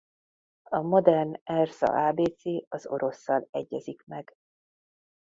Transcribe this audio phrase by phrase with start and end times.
[0.71, 4.35] A modern erza ábécé az orosszal egyezik meg.